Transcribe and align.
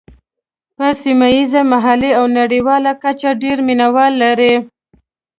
په 0.75 0.85
سیمه 1.01 1.27
ییزه، 1.35 1.61
ملي 1.71 2.11
او 2.19 2.25
نړیواله 2.39 2.91
کچه 3.03 3.29
ډېر 3.43 3.57
مینوال 3.67 4.13
لري. 4.23 4.53